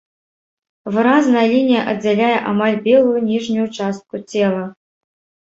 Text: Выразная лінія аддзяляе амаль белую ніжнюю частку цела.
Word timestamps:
Выразная 0.95 1.43
лінія 1.55 1.83
аддзяляе 1.91 2.37
амаль 2.53 2.79
белую 2.89 3.19
ніжнюю 3.29 3.67
частку 3.77 4.25
цела. 4.31 4.65